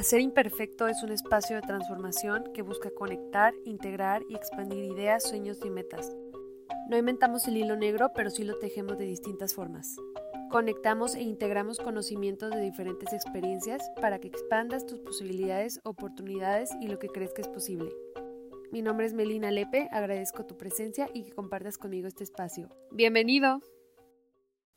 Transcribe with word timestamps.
Hacer 0.00 0.22
Imperfecto 0.22 0.86
es 0.86 1.02
un 1.02 1.12
espacio 1.12 1.56
de 1.56 1.60
transformación 1.60 2.54
que 2.54 2.62
busca 2.62 2.88
conectar, 2.90 3.52
integrar 3.66 4.22
y 4.30 4.34
expandir 4.34 4.82
ideas, 4.82 5.28
sueños 5.28 5.58
y 5.62 5.68
metas. 5.68 6.16
No 6.88 6.96
inventamos 6.96 7.46
el 7.46 7.58
hilo 7.58 7.76
negro, 7.76 8.10
pero 8.14 8.30
sí 8.30 8.44
lo 8.44 8.58
tejemos 8.58 8.96
de 8.96 9.04
distintas 9.04 9.52
formas. 9.54 9.96
Conectamos 10.50 11.14
e 11.16 11.20
integramos 11.20 11.80
conocimientos 11.80 12.48
de 12.50 12.62
diferentes 12.62 13.12
experiencias 13.12 13.90
para 14.00 14.18
que 14.20 14.28
expandas 14.28 14.86
tus 14.86 15.00
posibilidades, 15.00 15.80
oportunidades 15.84 16.70
y 16.80 16.88
lo 16.88 16.98
que 16.98 17.08
crees 17.08 17.34
que 17.34 17.42
es 17.42 17.48
posible. 17.48 17.90
Mi 18.72 18.80
nombre 18.80 19.04
es 19.04 19.12
Melina 19.12 19.50
Lepe, 19.50 19.90
agradezco 19.92 20.46
tu 20.46 20.56
presencia 20.56 21.10
y 21.12 21.24
que 21.24 21.32
compartas 21.32 21.76
conmigo 21.76 22.08
este 22.08 22.24
espacio. 22.24 22.70
¡Bienvenido! 22.90 23.60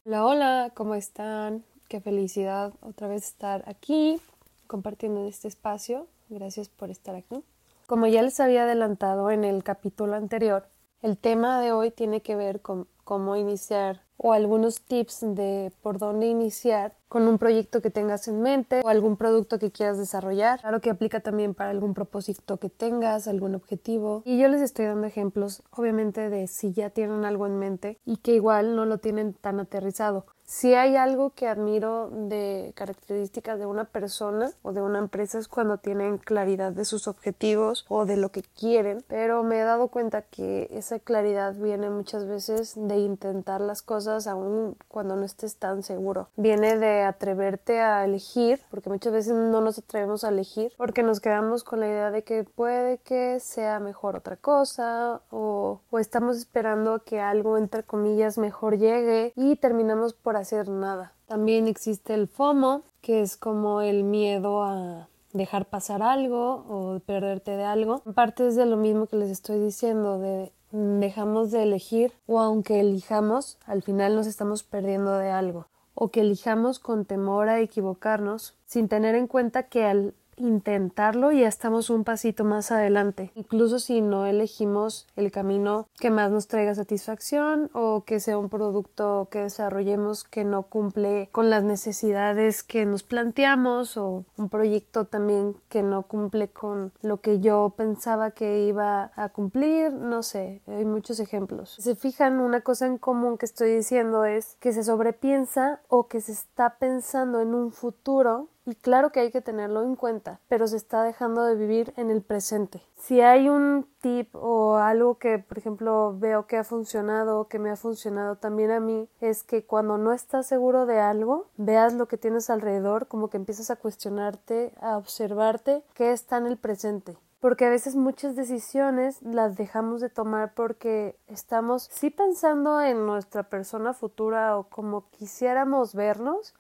Hola, 0.03 0.25
hola, 0.25 0.71
¿cómo 0.75 0.95
están? 0.95 1.63
Qué 1.87 2.01
felicidad 2.01 2.73
otra 2.81 3.07
vez 3.07 3.23
estar 3.23 3.63
aquí 3.67 4.19
compartiendo 4.67 5.21
en 5.21 5.27
este 5.27 5.47
espacio. 5.47 6.07
Gracias 6.29 6.69
por 6.69 6.89
estar 6.89 7.15
aquí. 7.15 7.43
Como 7.87 8.07
ya 8.07 8.21
les 8.21 8.39
había 8.39 8.63
adelantado 8.63 9.29
en 9.29 9.43
el 9.43 9.63
capítulo 9.63 10.15
anterior, 10.15 10.67
el 11.01 11.17
tema 11.17 11.59
de 11.59 11.73
hoy 11.73 11.91
tiene 11.91 12.21
que 12.21 12.35
ver 12.35 12.61
con 12.61 12.87
cómo 13.03 13.35
iniciar 13.35 14.03
o 14.17 14.31
algunos 14.31 14.81
tips 14.81 15.35
de 15.35 15.71
por 15.81 15.97
dónde 15.97 16.27
iniciar 16.27 16.95
con 17.13 17.27
un 17.27 17.37
proyecto 17.37 17.79
que 17.79 17.91
tengas 17.91 18.27
en 18.27 18.41
mente 18.41 18.81
o 18.83 18.89
algún 18.89 19.17
producto 19.17 19.59
que 19.59 19.69
quieras 19.69 19.99
desarrollar. 19.99 20.59
Claro 20.61 20.81
que 20.81 20.89
aplica 20.89 21.19
también 21.19 21.53
para 21.53 21.69
algún 21.69 21.93
propósito 21.93 22.57
que 22.57 22.71
tengas, 22.71 23.27
algún 23.27 23.53
objetivo. 23.53 24.23
Y 24.25 24.39
yo 24.39 24.47
les 24.47 24.61
estoy 24.61 24.87
dando 24.87 25.05
ejemplos, 25.05 25.61
obviamente, 25.69 26.31
de 26.31 26.47
si 26.47 26.73
ya 26.73 26.89
tienen 26.89 27.23
algo 27.23 27.45
en 27.45 27.59
mente 27.59 27.99
y 28.03 28.17
que 28.17 28.33
igual 28.33 28.75
no 28.75 28.85
lo 28.85 28.97
tienen 28.97 29.35
tan 29.35 29.59
aterrizado. 29.59 30.25
Si 30.45 30.75
hay 30.75 30.97
algo 30.97 31.31
que 31.31 31.47
admiro 31.47 32.09
de 32.11 32.73
características 32.75 33.57
de 33.59 33.65
una 33.65 33.85
persona 33.85 34.51
o 34.61 34.73
de 34.73 34.81
una 34.81 34.99
empresa 34.99 35.39
es 35.39 35.47
cuando 35.47 35.77
tienen 35.77 36.17
claridad 36.17 36.73
de 36.73 36.85
sus 36.85 37.07
objetivos 37.07 37.85
o 37.87 38.05
de 38.05 38.17
lo 38.17 38.29
que 38.29 38.43
quieren, 38.43 39.03
pero 39.07 39.43
me 39.43 39.59
he 39.59 39.63
dado 39.63 39.87
cuenta 39.87 40.21
que 40.21 40.67
esa 40.71 40.99
claridad 40.99 41.55
viene 41.55 41.89
muchas 41.89 42.27
veces 42.27 42.73
de 42.75 42.97
intentar 42.97 43.61
las 43.61 43.81
cosas 43.81 44.27
aún 44.27 44.75
cuando 44.89 45.15
no 45.15 45.23
estés 45.23 45.55
tan 45.55 45.81
seguro. 45.81 46.27
Viene 46.35 46.77
de 46.77 47.02
atreverte 47.03 47.79
a 47.79 48.05
elegir, 48.05 48.61
porque 48.69 48.89
muchas 48.89 49.13
veces 49.13 49.33
no 49.33 49.61
nos 49.61 49.77
atrevemos 49.77 50.23
a 50.23 50.29
elegir 50.29 50.71
porque 50.77 51.03
nos 51.03 51.19
quedamos 51.19 51.63
con 51.63 51.79
la 51.79 51.87
idea 51.87 52.11
de 52.11 52.23
que 52.23 52.43
puede 52.43 52.97
que 52.99 53.39
sea 53.39 53.79
mejor 53.79 54.15
otra 54.15 54.37
cosa 54.37 55.21
o, 55.31 55.81
estamos 55.99 56.37
esperando 56.37 57.03
que 57.03 57.19
algo 57.19 57.57
entre 57.57 57.83
comillas 57.83 58.37
mejor 58.37 58.77
llegue 58.77 59.31
y 59.35 59.55
terminamos 59.55 60.13
por 60.13 60.35
hacer 60.35 60.69
nada. 60.69 61.13
También 61.27 61.67
existe 61.67 62.13
el 62.13 62.27
FOMO, 62.27 62.83
que 63.01 63.21
es 63.21 63.37
como 63.37 63.81
el 63.81 64.03
miedo 64.03 64.63
a 64.63 65.07
dejar 65.31 65.65
pasar 65.65 66.03
algo 66.03 66.65
o 66.67 66.99
perderte 66.99 67.51
de 67.51 67.63
algo. 67.63 68.01
En 68.05 68.13
parte 68.13 68.47
es 68.47 68.55
de 68.55 68.65
lo 68.65 68.77
mismo 68.77 69.07
que 69.07 69.15
les 69.15 69.29
estoy 69.29 69.59
diciendo, 69.59 70.19
de 70.19 70.51
dejamos 70.73 71.51
de 71.51 71.63
elegir 71.63 72.13
o 72.25 72.39
aunque 72.39 72.79
elijamos, 72.79 73.59
al 73.65 73.83
final 73.83 74.15
nos 74.15 74.27
estamos 74.27 74.63
perdiendo 74.63 75.17
de 75.17 75.29
algo. 75.29 75.67
O 75.93 76.09
que 76.09 76.21
elijamos 76.21 76.79
con 76.79 77.05
temor 77.05 77.49
a 77.49 77.59
equivocarnos, 77.59 78.55
sin 78.65 78.87
tener 78.87 79.15
en 79.15 79.27
cuenta 79.27 79.63
que 79.63 79.85
al 79.85 80.13
intentarlo 80.37 81.31
y 81.31 81.41
ya 81.41 81.47
estamos 81.47 81.89
un 81.89 82.03
pasito 82.03 82.43
más 82.43 82.71
adelante. 82.71 83.31
Incluso 83.35 83.79
si 83.79 84.01
no 84.01 84.25
elegimos 84.25 85.07
el 85.15 85.31
camino 85.31 85.87
que 85.99 86.09
más 86.09 86.31
nos 86.31 86.47
traiga 86.47 86.75
satisfacción 86.75 87.69
o 87.73 88.03
que 88.05 88.19
sea 88.19 88.37
un 88.37 88.49
producto 88.49 89.27
que 89.31 89.39
desarrollemos 89.39 90.23
que 90.23 90.43
no 90.43 90.63
cumple 90.63 91.29
con 91.31 91.49
las 91.49 91.63
necesidades 91.63 92.63
que 92.63 92.85
nos 92.85 93.03
planteamos 93.03 93.97
o 93.97 94.25
un 94.37 94.49
proyecto 94.49 95.05
también 95.05 95.55
que 95.69 95.83
no 95.83 96.03
cumple 96.03 96.47
con 96.49 96.91
lo 97.01 97.21
que 97.21 97.39
yo 97.39 97.73
pensaba 97.75 98.31
que 98.31 98.65
iba 98.65 99.11
a 99.15 99.29
cumplir, 99.29 99.93
no 99.93 100.23
sé, 100.23 100.61
hay 100.67 100.85
muchos 100.85 101.19
ejemplos. 101.19 101.75
Se 101.79 101.95
fijan, 101.95 102.39
una 102.39 102.61
cosa 102.61 102.87
en 102.87 102.97
común 102.97 103.37
que 103.37 103.45
estoy 103.45 103.75
diciendo 103.75 104.25
es 104.25 104.57
que 104.59 104.73
se 104.73 104.83
sobrepiensa 104.83 105.81
o 105.87 106.07
que 106.07 106.21
se 106.21 106.31
está 106.31 106.77
pensando 106.77 107.41
en 107.41 107.53
un 107.53 107.71
futuro 107.71 108.47
y 108.65 108.75
claro 108.75 109.11
que 109.11 109.19
hay 109.19 109.31
que 109.31 109.41
tenerlo 109.41 109.83
en 109.83 109.95
cuenta, 109.95 110.39
pero 110.47 110.67
se 110.67 110.77
está 110.77 111.03
dejando 111.03 111.43
de 111.43 111.55
vivir 111.55 111.93
en 111.97 112.09
el 112.09 112.21
presente. 112.21 112.81
Si 112.97 113.21
hay 113.21 113.49
un 113.49 113.87
tip 114.01 114.33
o 114.35 114.77
algo 114.77 115.17
que, 115.17 115.39
por 115.39 115.57
ejemplo, 115.57 116.15
veo 116.17 116.47
que 116.47 116.57
ha 116.57 116.63
funcionado 116.63 117.41
o 117.41 117.47
que 117.47 117.59
me 117.59 117.69
ha 117.69 117.75
funcionado 117.75 118.37
también 118.37 118.71
a 118.71 118.79
mí, 118.79 119.09
es 119.19 119.43
que 119.43 119.65
cuando 119.65 119.97
no 119.97 120.13
estás 120.13 120.47
seguro 120.47 120.85
de 120.85 120.99
algo, 120.99 121.47
veas 121.57 121.93
lo 121.93 122.07
que 122.07 122.17
tienes 122.17 122.49
alrededor, 122.49 123.07
como 123.07 123.29
que 123.29 123.37
empiezas 123.37 123.69
a 123.69 123.75
cuestionarte, 123.75 124.73
a 124.79 124.97
observarte 124.97 125.83
qué 125.93 126.11
está 126.11 126.37
en 126.37 126.47
el 126.47 126.57
presente 126.57 127.17
porque 127.43 127.65
a 127.65 127.69
veces 127.69 127.97
muchas 127.97 128.37
decisiones 128.37 129.21
las 129.21 129.57
dejamos 129.57 129.99
de 129.99 130.07
tomar 130.07 130.53
porque 130.53 131.17
estamos 131.27 131.89
sí 131.91 132.09
pensando 132.09 132.81
en 132.81 133.05
nuestra 133.05 133.43
persona 133.43 133.93
futura 133.93 134.57
o 134.57 134.69
como 134.69 135.09
quisiéramos 135.09 135.93
vernos, 135.93 136.53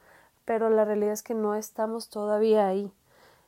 pero 0.45 0.69
la 0.69 0.85
realidad 0.85 1.13
es 1.13 1.23
que 1.23 1.33
no 1.33 1.55
estamos 1.55 2.09
todavía 2.09 2.67
ahí. 2.67 2.91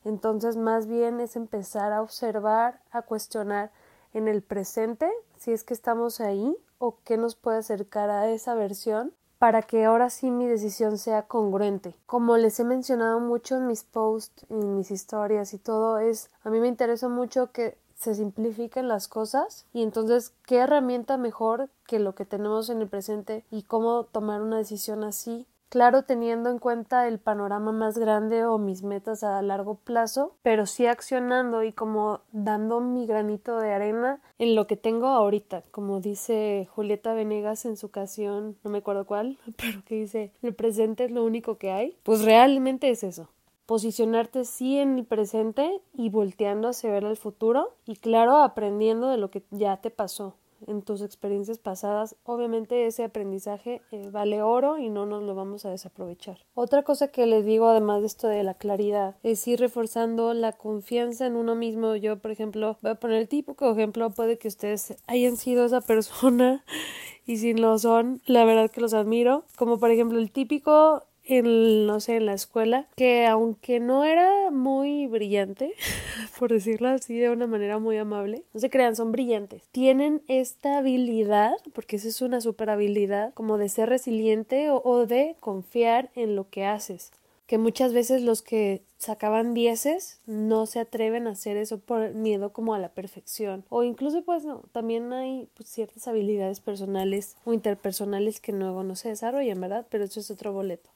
Entonces, 0.03 0.55
más 0.55 0.87
bien 0.87 1.19
es 1.19 1.35
empezar 1.35 1.91
a 1.91 2.01
observar, 2.01 2.79
a 2.91 3.01
cuestionar 3.01 3.71
en 4.13 4.27
el 4.27 4.41
presente 4.41 5.11
si 5.37 5.51
es 5.51 5.63
que 5.63 5.73
estamos 5.73 6.21
ahí 6.21 6.55
o 6.77 6.97
qué 7.03 7.17
nos 7.17 7.35
puede 7.35 7.57
acercar 7.57 8.09
a 8.09 8.29
esa 8.29 8.55
versión 8.55 9.13
para 9.39 9.61
que 9.61 9.83
ahora 9.83 10.09
sí 10.09 10.31
mi 10.31 10.47
decisión 10.47 10.97
sea 10.97 11.23
congruente. 11.23 11.95
Como 12.05 12.37
les 12.37 12.59
he 12.59 12.63
mencionado 12.63 13.19
mucho 13.19 13.57
en 13.57 13.67
mis 13.67 13.83
posts, 13.83 14.45
en 14.49 14.77
mis 14.77 14.91
historias 14.91 15.53
y 15.53 15.57
todo, 15.57 15.99
es 15.99 16.29
a 16.43 16.49
mí 16.49 16.59
me 16.59 16.67
interesa 16.67 17.09
mucho 17.09 17.51
que 17.51 17.77
se 17.95 18.15
simplifiquen 18.15 18.87
las 18.87 19.07
cosas 19.07 19.65
y 19.73 19.81
entonces 19.81 20.33
qué 20.45 20.57
herramienta 20.57 21.17
mejor 21.17 21.69
que 21.87 21.99
lo 21.99 22.15
que 22.15 22.25
tenemos 22.25 22.69
en 22.69 22.81
el 22.81 22.87
presente 22.87 23.45
y 23.51 23.63
cómo 23.63 24.03
tomar 24.03 24.41
una 24.41 24.57
decisión 24.57 25.03
así 25.03 25.45
claro 25.75 26.03
teniendo 26.03 26.49
en 26.51 26.57
cuenta 26.57 27.05
el 27.05 27.19
panorama 27.19 27.73
más 27.73 27.97
grande 27.97 28.45
o 28.45 28.57
mis 28.57 28.81
metas 28.81 29.25
a 29.25 29.41
largo 29.41 29.75
plazo, 29.75 30.37
pero 30.41 30.67
sí 30.67 30.85
accionando 30.85 31.63
y 31.63 31.73
como 31.73 32.21
dando 32.31 32.79
mi 32.79 33.05
granito 33.05 33.57
de 33.57 33.73
arena 33.73 34.21
en 34.39 34.55
lo 34.55 34.67
que 34.67 34.77
tengo 34.77 35.07
ahorita, 35.07 35.63
como 35.71 35.99
dice 35.99 36.65
Julieta 36.71 37.13
Venegas 37.13 37.65
en 37.65 37.75
su 37.75 37.91
canción, 37.91 38.55
no 38.63 38.69
me 38.69 38.77
acuerdo 38.77 39.05
cuál, 39.05 39.37
pero 39.57 39.83
que 39.83 39.95
dice, 39.95 40.31
el 40.43 40.55
presente 40.55 41.03
es 41.03 41.11
lo 41.11 41.25
único 41.25 41.57
que 41.57 41.71
hay, 41.71 41.97
pues 42.03 42.23
realmente 42.23 42.89
es 42.89 43.03
eso. 43.03 43.27
Posicionarte 43.65 44.45
sí 44.45 44.77
en 44.77 44.97
el 44.97 45.03
presente 45.03 45.81
y 45.93 46.07
volteando 46.07 46.69
hacia 46.69 46.89
ver 46.89 47.03
el 47.03 47.17
futuro 47.17 47.75
y 47.85 47.97
claro 47.97 48.37
aprendiendo 48.37 49.09
de 49.09 49.17
lo 49.17 49.29
que 49.29 49.43
ya 49.51 49.75
te 49.75 49.89
pasó 49.89 50.35
en 50.67 50.81
tus 50.81 51.01
experiencias 51.01 51.57
pasadas, 51.57 52.15
obviamente 52.23 52.85
ese 52.85 53.03
aprendizaje 53.03 53.81
eh, 53.91 54.09
vale 54.11 54.41
oro 54.41 54.77
y 54.77 54.89
no 54.89 55.05
nos 55.05 55.23
lo 55.23 55.35
vamos 55.35 55.65
a 55.65 55.69
desaprovechar. 55.69 56.39
Otra 56.53 56.83
cosa 56.83 57.09
que 57.09 57.25
les 57.25 57.45
digo 57.45 57.67
además 57.67 58.01
de 58.01 58.07
esto 58.07 58.27
de 58.27 58.43
la 58.43 58.53
claridad 58.53 59.15
es 59.23 59.47
ir 59.47 59.59
reforzando 59.59 60.33
la 60.33 60.53
confianza 60.53 61.25
en 61.25 61.35
uno 61.35 61.55
mismo. 61.55 61.95
Yo, 61.95 62.17
por 62.19 62.31
ejemplo, 62.31 62.77
voy 62.81 62.91
a 62.91 62.95
poner 62.95 63.17
el 63.17 63.27
típico 63.27 63.71
ejemplo, 63.71 64.09
puede 64.09 64.37
que 64.37 64.47
ustedes 64.47 64.95
hayan 65.07 65.37
sido 65.37 65.65
esa 65.65 65.81
persona 65.81 66.63
y 67.25 67.37
si 67.37 67.53
lo 67.53 67.77
son, 67.79 68.21
la 68.25 68.45
verdad 68.45 68.71
que 68.71 68.81
los 68.81 68.93
admiro. 68.93 69.45
Como 69.57 69.79
por 69.79 69.91
ejemplo 69.91 70.19
el 70.19 70.31
típico 70.31 71.03
en, 71.25 71.85
no 71.85 71.99
sé, 71.99 72.17
en 72.17 72.25
la 72.25 72.33
escuela, 72.33 72.87
que 72.95 73.25
aunque 73.25 73.79
no 73.79 74.05
era 74.05 74.51
muy 74.51 75.07
brillante, 75.07 75.73
por 76.39 76.51
decirlo 76.51 76.89
así 76.89 77.17
de 77.17 77.29
una 77.29 77.47
manera 77.47 77.79
muy 77.79 77.97
amable, 77.97 78.43
no 78.53 78.59
se 78.59 78.69
crean, 78.69 78.95
son 78.95 79.11
brillantes. 79.11 79.63
Tienen 79.71 80.21
esta 80.27 80.77
habilidad, 80.77 81.53
porque 81.73 81.97
esa 81.97 82.07
es 82.07 82.21
una 82.21 82.41
super 82.41 82.69
habilidad, 82.69 83.33
como 83.33 83.57
de 83.57 83.69
ser 83.69 83.89
resiliente 83.89 84.69
o, 84.69 85.05
de 85.05 85.35
confiar 85.39 86.09
en 86.15 86.35
lo 86.35 86.49
que 86.49 86.65
haces. 86.65 87.11
Que 87.47 87.57
muchas 87.59 87.93
veces 87.93 88.23
los 88.23 88.41
que 88.41 88.81
sacaban 88.97 89.53
dieces 89.53 90.19
no 90.25 90.65
se 90.65 90.79
atreven 90.79 91.27
a 91.27 91.31
hacer 91.31 91.57
eso 91.57 91.77
por 91.77 92.15
miedo 92.15 92.51
como 92.53 92.73
a 92.73 92.79
la 92.79 92.89
perfección. 92.89 93.65
O 93.69 93.83
incluso 93.83 94.23
pues 94.23 94.45
no 94.45 94.63
también 94.71 95.13
hay 95.13 95.47
pues, 95.53 95.69
ciertas 95.69 96.07
habilidades 96.07 96.59
personales 96.59 97.35
o 97.45 97.53
interpersonales 97.53 98.39
que 98.39 98.51
luego 98.51 98.83
no 98.83 98.95
se 98.95 99.09
desarrollan 99.09 99.61
verdad 99.61 99.85
pero 99.91 100.05
eso 100.05 100.19
es 100.19 100.31
otro 100.31 100.53
boleto 100.53 100.89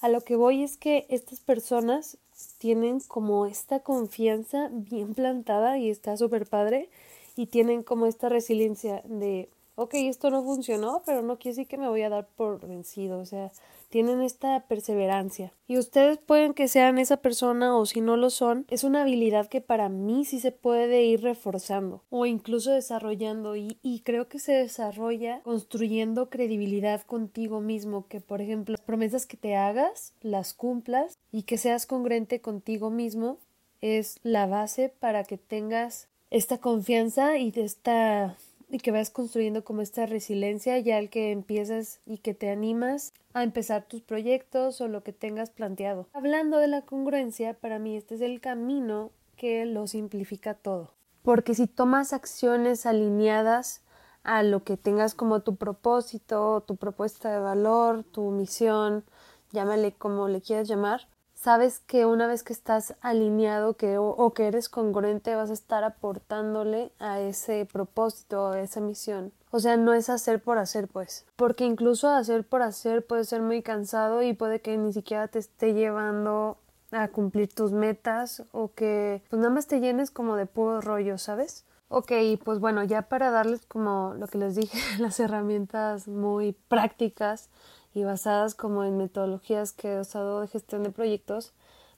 a 0.00 0.08
lo 0.08 0.22
que 0.22 0.36
voy 0.36 0.62
es 0.62 0.76
que 0.76 1.06
estas 1.08 1.40
personas 1.40 2.18
tienen 2.58 3.00
como 3.00 3.46
esta 3.46 3.80
confianza 3.80 4.70
bien 4.72 5.14
plantada 5.14 5.78
y 5.78 5.90
está 5.90 6.16
súper 6.16 6.46
padre 6.46 6.88
y 7.36 7.46
tienen 7.46 7.82
como 7.82 8.06
esta 8.06 8.28
resiliencia 8.28 9.02
de, 9.04 9.48
ok, 9.80 9.94
esto 9.94 10.30
no 10.30 10.42
funcionó, 10.42 11.02
pero 11.06 11.22
no 11.22 11.38
quiere 11.38 11.56
decir 11.56 11.66
que 11.66 11.78
me 11.78 11.88
voy 11.88 12.02
a 12.02 12.10
dar 12.10 12.28
por 12.36 12.66
vencido, 12.66 13.18
o 13.18 13.24
sea, 13.24 13.50
tienen 13.88 14.20
esta 14.20 14.66
perseverancia. 14.66 15.54
Y 15.66 15.78
ustedes 15.78 16.18
pueden 16.18 16.52
que 16.52 16.68
sean 16.68 16.98
esa 16.98 17.16
persona 17.16 17.74
o 17.74 17.86
si 17.86 18.02
no 18.02 18.18
lo 18.18 18.28
son, 18.28 18.66
es 18.68 18.84
una 18.84 19.02
habilidad 19.02 19.48
que 19.48 19.62
para 19.62 19.88
mí 19.88 20.26
sí 20.26 20.38
se 20.38 20.52
puede 20.52 21.04
ir 21.04 21.22
reforzando 21.22 22.02
o 22.10 22.26
incluso 22.26 22.72
desarrollando 22.72 23.56
y, 23.56 23.78
y 23.82 24.00
creo 24.00 24.28
que 24.28 24.38
se 24.38 24.52
desarrolla 24.52 25.40
construyendo 25.44 26.28
credibilidad 26.28 27.00
contigo 27.02 27.62
mismo, 27.62 28.06
que 28.06 28.20
por 28.20 28.42
ejemplo 28.42 28.74
las 28.74 28.84
promesas 28.84 29.26
que 29.26 29.38
te 29.38 29.56
hagas 29.56 30.12
las 30.20 30.52
cumplas 30.52 31.18
y 31.32 31.44
que 31.44 31.56
seas 31.56 31.86
congruente 31.86 32.42
contigo 32.42 32.90
mismo 32.90 33.38
es 33.80 34.18
la 34.22 34.46
base 34.46 34.92
para 35.00 35.24
que 35.24 35.38
tengas 35.38 36.08
esta 36.30 36.58
confianza 36.58 37.38
y 37.38 37.50
esta 37.56 38.36
y 38.70 38.78
que 38.78 38.92
vas 38.92 39.10
construyendo 39.10 39.64
como 39.64 39.82
esta 39.82 40.06
resiliencia 40.06 40.78
ya 40.78 40.96
al 40.96 41.10
que 41.10 41.32
empiezas 41.32 42.00
y 42.06 42.18
que 42.18 42.34
te 42.34 42.50
animas 42.50 43.12
a 43.34 43.42
empezar 43.42 43.84
tus 43.84 44.02
proyectos 44.02 44.80
o 44.80 44.88
lo 44.88 45.02
que 45.02 45.12
tengas 45.12 45.50
planteado. 45.50 46.06
Hablando 46.12 46.58
de 46.58 46.68
la 46.68 46.82
congruencia, 46.82 47.54
para 47.54 47.78
mí 47.78 47.96
este 47.96 48.14
es 48.14 48.20
el 48.20 48.40
camino 48.40 49.10
que 49.36 49.66
lo 49.66 49.86
simplifica 49.86 50.54
todo. 50.54 50.92
Porque 51.22 51.54
si 51.54 51.66
tomas 51.66 52.12
acciones 52.12 52.86
alineadas 52.86 53.82
a 54.22 54.42
lo 54.42 54.64
que 54.64 54.76
tengas 54.76 55.14
como 55.14 55.40
tu 55.40 55.56
propósito, 55.56 56.62
tu 56.66 56.76
propuesta 56.76 57.32
de 57.32 57.40
valor, 57.40 58.04
tu 58.04 58.30
misión, 58.30 59.04
llámale 59.52 59.92
como 59.92 60.28
le 60.28 60.40
quieras 60.40 60.68
llamar, 60.68 61.08
sabes 61.40 61.80
que 61.80 62.04
una 62.04 62.26
vez 62.26 62.42
que 62.42 62.52
estás 62.52 62.94
alineado 63.00 63.74
que, 63.74 63.96
o, 63.98 64.32
que 64.34 64.46
eres 64.46 64.68
congruente 64.68 65.34
vas 65.34 65.50
a 65.50 65.54
estar 65.54 65.84
aportándole 65.84 66.92
a 66.98 67.20
ese 67.20 67.66
propósito, 67.70 68.48
a 68.48 68.60
esa 68.60 68.80
misión. 68.80 69.32
O 69.50 69.58
sea, 69.58 69.76
no 69.76 69.94
es 69.94 70.10
hacer 70.10 70.42
por 70.42 70.58
hacer, 70.58 70.86
pues. 70.86 71.26
Porque 71.36 71.64
incluso 71.64 72.08
hacer 72.10 72.44
por 72.44 72.62
hacer 72.62 73.06
puede 73.06 73.24
ser 73.24 73.40
muy 73.40 73.62
cansado 73.62 74.22
y 74.22 74.34
puede 74.34 74.60
que 74.60 74.76
ni 74.76 74.92
siquiera 74.92 75.28
te 75.28 75.38
esté 75.38 75.72
llevando 75.72 76.58
a 76.92 77.08
cumplir 77.08 77.52
tus 77.52 77.72
metas 77.72 78.42
o 78.52 78.72
que 78.74 79.22
pues 79.30 79.40
nada 79.40 79.54
más 79.54 79.66
te 79.66 79.80
llenes 79.80 80.10
como 80.10 80.36
de 80.36 80.46
puro 80.46 80.80
rollo, 80.80 81.18
¿sabes? 81.18 81.64
Ok, 81.88 82.12
pues 82.44 82.60
bueno, 82.60 82.84
ya 82.84 83.02
para 83.02 83.30
darles 83.30 83.64
como 83.66 84.14
lo 84.18 84.28
que 84.28 84.38
les 84.38 84.56
dije, 84.56 84.78
las 85.00 85.18
herramientas 85.18 86.06
muy 86.06 86.52
prácticas 86.68 87.48
y 87.94 88.04
basadas 88.04 88.54
como 88.54 88.84
en 88.84 88.96
metodologías 88.96 89.72
que 89.72 89.94
he 89.94 90.00
usado 90.00 90.40
de 90.40 90.48
gestión 90.48 90.82
de 90.82 90.90
proyectos, 90.90 91.52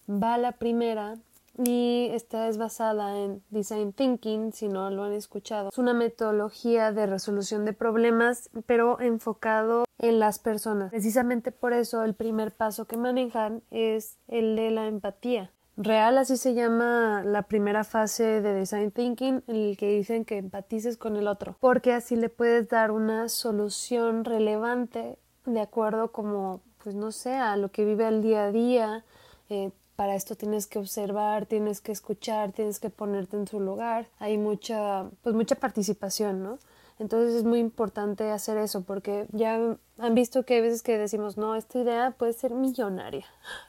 va 0.08 0.38
la 0.38 0.52
primera 0.52 1.16
y 1.58 2.08
esta 2.12 2.48
es 2.48 2.56
basada 2.56 3.18
en 3.18 3.42
Design 3.50 3.92
Thinking, 3.92 4.52
si 4.52 4.68
no 4.68 4.90
lo 4.90 5.04
han 5.04 5.12
escuchado. 5.12 5.68
Es 5.68 5.78
una 5.78 5.92
metodología 5.92 6.92
de 6.92 7.06
resolución 7.06 7.64
de 7.64 7.74
problemas, 7.74 8.48
pero 8.66 9.00
enfocado 9.00 9.84
en 9.98 10.18
las 10.18 10.38
personas. 10.38 10.90
Precisamente 10.90 11.52
por 11.52 11.72
eso 11.72 12.04
el 12.04 12.14
primer 12.14 12.52
paso 12.52 12.86
que 12.86 12.96
manejan 12.96 13.62
es 13.70 14.16
el 14.28 14.56
de 14.56 14.70
la 14.70 14.86
empatía. 14.86 15.50
Real 15.76 16.18
así 16.18 16.36
se 16.36 16.52
llama 16.52 17.22
la 17.24 17.44
primera 17.44 17.82
fase 17.82 18.42
de 18.42 18.52
Design 18.52 18.90
Thinking 18.90 19.42
en 19.46 19.56
el 19.56 19.76
que 19.78 19.88
dicen 19.88 20.26
que 20.26 20.36
empatices 20.36 20.98
con 20.98 21.16
el 21.16 21.26
otro, 21.26 21.56
porque 21.60 21.94
así 21.94 22.14
le 22.14 22.28
puedes 22.28 22.68
dar 22.68 22.90
una 22.90 23.30
solución 23.30 24.26
relevante 24.26 25.18
de 25.44 25.60
acuerdo 25.60 26.12
como, 26.12 26.60
pues 26.82 26.94
no 26.94 27.12
sé, 27.12 27.34
a 27.34 27.56
lo 27.56 27.70
que 27.70 27.84
vive 27.84 28.06
el 28.08 28.22
día 28.22 28.44
a 28.44 28.52
día. 28.52 29.04
Eh, 29.48 29.70
para 29.96 30.14
esto 30.14 30.34
tienes 30.34 30.66
que 30.66 30.78
observar, 30.78 31.46
tienes 31.46 31.80
que 31.80 31.92
escuchar, 31.92 32.52
tienes 32.52 32.80
que 32.80 32.90
ponerte 32.90 33.36
en 33.36 33.46
su 33.46 33.60
lugar. 33.60 34.08
Hay 34.18 34.38
mucha, 34.38 35.06
pues 35.22 35.34
mucha 35.34 35.54
participación, 35.54 36.42
¿no? 36.42 36.58
Entonces 36.98 37.34
es 37.34 37.44
muy 37.44 37.58
importante 37.58 38.30
hacer 38.30 38.58
eso 38.58 38.82
porque 38.82 39.26
ya 39.32 39.76
han 39.98 40.14
visto 40.14 40.44
que 40.44 40.54
hay 40.54 40.60
veces 40.60 40.82
que 40.82 40.98
decimos, 40.98 41.36
no, 41.36 41.54
esta 41.56 41.78
idea 41.78 42.12
puede 42.12 42.32
ser 42.32 42.54
millonaria. 42.54 43.26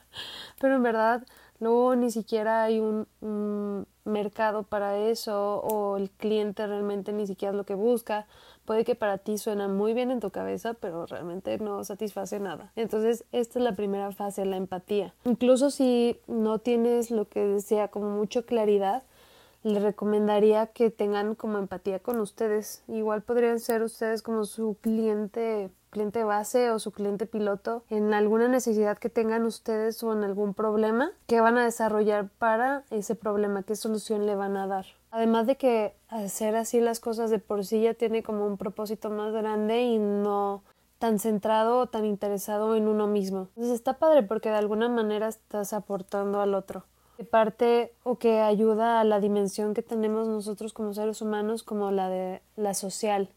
Pero 0.60 0.76
en 0.76 0.84
verdad 0.84 1.26
luego 1.60 1.96
ni 1.96 2.12
siquiera 2.12 2.64
hay 2.64 2.80
un, 2.80 3.08
un 3.22 3.88
mercado 4.06 4.64
para 4.64 4.98
eso 4.98 5.62
o 5.62 5.98
el 5.98 6.10
cliente 6.10 6.66
realmente 6.68 7.14
ni 7.14 7.26
siquiera 7.28 7.52
es 7.52 7.58
lo 7.58 7.66
que 7.66 7.76
busca 7.76 8.26
puede 8.66 8.86
que 8.86 8.96
para 8.96 9.18
ti 9.18 9.38
suena 9.38 9.68
muy 9.68 9.94
bien 9.94 10.12
en 10.12 10.20
tu 10.20 10.32
cabeza, 10.32 10.74
pero 10.74 11.06
realmente 11.06 11.58
no 11.58 11.84
satisface 11.84 12.40
nada. 12.40 12.72
Entonces, 12.76 13.26
esta 13.32 13.60
es 13.60 13.66
la 13.66 13.76
primera 13.76 14.12
fase, 14.12 14.46
la 14.46 14.58
empatía. 14.58 15.14
Incluso 15.26 15.70
si 15.70 16.20
no 16.28 16.60
tienes 16.60 17.12
lo 17.12 17.28
que 17.28 17.46
decía 17.46 17.90
como 17.90 18.10
mucha 18.10 18.44
claridad, 18.44 19.04
le 19.64 19.80
recomendaría 19.80 20.68
que 20.68 20.90
tengan 20.90 21.36
como 21.36 21.58
empatía 21.58 22.00
con 22.00 22.20
ustedes. 22.20 22.84
Igual 22.88 23.22
podrían 23.22 23.60
ser 23.60 23.82
ustedes 23.82 24.22
como 24.22 24.46
su 24.46 24.78
cliente 24.82 25.70
cliente 25.94 26.26
base 26.26 26.72
o 26.72 26.80
su 26.80 26.92
cliente 26.92 27.26
piloto 27.26 27.84
en 27.90 28.14
alguna 28.14 28.50
necesidad 28.50 28.98
que 28.98 29.10
tengan 29.10 29.46
ustedes 29.46 30.04
o 30.04 30.12
en 30.12 30.24
algún 30.24 30.54
problema 30.54 31.12
que 31.28 31.40
van 31.40 31.58
a 31.58 31.64
desarrollar 31.64 32.28
para 32.40 32.84
ese 32.90 33.16
problema, 33.16 33.64
qué 33.64 33.78
solución 33.78 34.26
le 34.26 34.36
van 34.36 34.58
a 34.58 34.68
dar. 34.68 34.86
Además 35.12 35.48
de 35.48 35.56
que 35.56 35.96
hacer 36.10 36.56
así 36.56 36.82
las 36.82 37.00
cosas 37.00 37.30
de 37.30 37.40
por 37.40 37.64
sí 37.64 37.82
ya 37.82 37.94
tiene 37.94 38.24
como 38.24 38.46
un 38.46 38.58
propósito 38.58 39.10
más 39.10 39.32
grande 39.32 39.84
y 39.84 40.00
no 40.00 40.64
tan 40.98 41.20
centrado 41.20 41.80
o 41.80 41.88
tan 41.88 42.06
interesado 42.06 42.76
en 42.76 42.88
uno 42.88 43.08
mismo. 43.08 43.50
Entonces 43.50 43.76
está 43.76 44.00
padre 44.00 44.24
porque 44.24 44.50
de 44.50 44.56
alguna 44.56 44.90
manera 44.90 45.28
estás 45.28 45.74
aportando 45.74 46.42
al 46.42 46.56
otro. 46.56 46.86
Que 47.18 47.26
parte 47.26 47.94
o 48.04 48.18
que 48.18 48.40
ayuda 48.40 49.00
a 49.00 49.04
la 49.04 49.20
dimensión 49.20 49.74
que 49.74 49.84
tenemos 49.84 50.28
nosotros 50.28 50.74
como 50.74 50.94
seres 50.94 51.22
humanos 51.22 51.62
como 51.62 51.92
la 51.92 52.10
de 52.10 52.42
la 52.56 52.74
social 52.74 53.30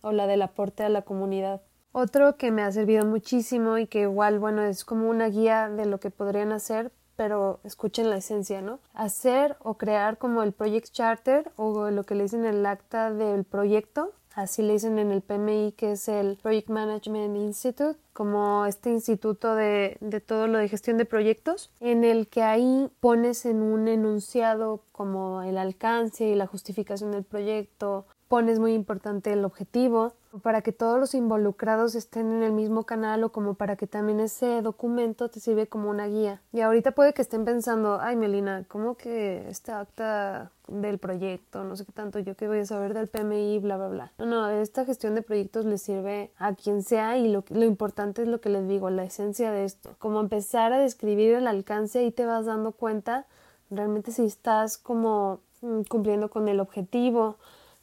o 0.00 0.10
la 0.10 0.26
del 0.26 0.42
aporte 0.42 0.82
a 0.82 0.88
la 0.88 1.02
comunidad. 1.02 1.62
Otro 1.92 2.36
que 2.36 2.50
me 2.50 2.62
ha 2.62 2.72
servido 2.72 3.04
muchísimo 3.04 3.78
y 3.78 3.86
que 3.86 4.02
igual, 4.02 4.38
bueno, 4.38 4.62
es 4.62 4.84
como 4.84 5.08
una 5.08 5.28
guía 5.28 5.68
de 5.68 5.86
lo 5.86 6.00
que 6.00 6.10
podrían 6.10 6.52
hacer 6.52 6.90
pero 7.16 7.60
escuchen 7.64 8.10
la 8.10 8.16
esencia, 8.16 8.62
¿no? 8.62 8.80
Hacer 8.94 9.56
o 9.60 9.74
crear 9.74 10.18
como 10.18 10.42
el 10.42 10.52
Project 10.52 10.90
Charter 10.92 11.50
o 11.56 11.90
lo 11.90 12.04
que 12.04 12.14
le 12.14 12.24
dicen 12.24 12.44
el 12.44 12.64
acta 12.66 13.12
del 13.12 13.44
proyecto, 13.44 14.12
así 14.34 14.62
le 14.62 14.72
dicen 14.72 14.98
en 14.98 15.12
el 15.12 15.22
PMI 15.22 15.74
que 15.76 15.92
es 15.92 16.08
el 16.08 16.36
Project 16.42 16.70
Management 16.70 17.36
Institute, 17.36 17.98
como 18.12 18.66
este 18.66 18.90
instituto 18.90 19.54
de, 19.54 19.98
de, 20.00 20.20
todo 20.20 20.46
lo 20.46 20.58
de 20.58 20.68
gestión 20.68 20.98
de 20.98 21.04
proyectos, 21.04 21.70
en 21.80 22.04
el 22.04 22.28
que 22.28 22.42
ahí 22.42 22.90
pones 23.00 23.44
en 23.46 23.62
un 23.62 23.88
enunciado 23.88 24.82
como 24.92 25.42
el 25.42 25.58
alcance 25.58 26.24
y 26.24 26.34
la 26.34 26.46
justificación 26.46 27.12
del 27.12 27.24
proyecto, 27.24 28.06
pones 28.28 28.58
muy 28.58 28.72
importante 28.72 29.32
el 29.32 29.44
objetivo, 29.44 30.14
para 30.40 30.62
que 30.62 30.72
todos 30.72 30.98
los 30.98 31.14
involucrados 31.14 31.94
estén 31.94 32.32
en 32.32 32.42
el 32.42 32.52
mismo 32.52 32.84
canal 32.84 33.22
o 33.24 33.32
como 33.32 33.54
para 33.54 33.76
que 33.76 33.86
también 33.86 34.20
ese 34.20 34.62
documento 34.62 35.28
te 35.28 35.40
sirve 35.40 35.66
como 35.66 35.90
una 35.90 36.06
guía. 36.06 36.40
Y 36.52 36.60
ahorita 36.60 36.92
puede 36.92 37.12
que 37.12 37.22
estén 37.22 37.44
pensando, 37.44 37.98
ay 38.00 38.16
Melina, 38.16 38.64
¿cómo 38.68 38.96
que 38.96 39.48
esta 39.48 39.80
acta 39.80 40.50
del 40.68 40.98
proyecto, 40.98 41.64
no 41.64 41.76
sé 41.76 41.84
qué 41.84 41.92
tanto, 41.92 42.18
yo 42.18 42.34
que 42.36 42.48
voy 42.48 42.60
a 42.60 42.64
saber 42.64 42.94
del 42.94 43.08
PMI, 43.08 43.58
bla, 43.58 43.76
bla, 43.76 43.88
bla. 43.88 44.12
No, 44.18 44.26
no, 44.26 44.48
esta 44.48 44.84
gestión 44.84 45.14
de 45.14 45.22
proyectos 45.22 45.64
le 45.64 45.76
sirve 45.76 46.30
a 46.38 46.54
quien 46.54 46.82
sea 46.82 47.18
y 47.18 47.30
lo, 47.30 47.44
lo 47.50 47.64
importante 47.64 48.22
es 48.22 48.28
lo 48.28 48.40
que 48.40 48.48
les 48.48 48.66
digo, 48.68 48.88
la 48.88 49.04
esencia 49.04 49.50
de 49.50 49.64
esto. 49.64 49.94
Como 49.98 50.20
empezar 50.20 50.72
a 50.72 50.78
describir 50.78 51.34
el 51.34 51.46
alcance 51.46 52.04
y 52.04 52.10
te 52.10 52.24
vas 52.24 52.46
dando 52.46 52.72
cuenta 52.72 53.26
realmente 53.70 54.12
si 54.12 54.24
estás 54.24 54.78
como 54.78 55.40
mm, 55.60 55.82
cumpliendo 55.88 56.30
con 56.30 56.48
el 56.48 56.60
objetivo 56.60 57.36